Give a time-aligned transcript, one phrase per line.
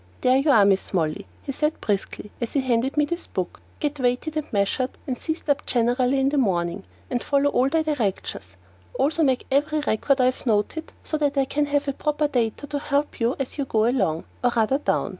[0.21, 0.95] "There you are, Mrs.
[0.95, 3.61] Molly," he said briskly as he handed me this book.
[3.79, 7.83] "Get weighed and measured and sized up generally in the morning, and follow all the
[7.83, 8.57] directions.
[8.97, 12.65] Also make every record I have noted so that I can have the proper data
[12.65, 15.09] to help you as you go along or rather down.